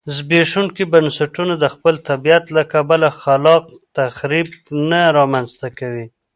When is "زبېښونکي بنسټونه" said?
0.15-1.53